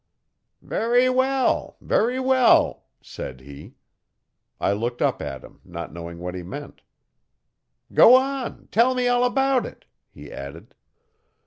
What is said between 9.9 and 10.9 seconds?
he added.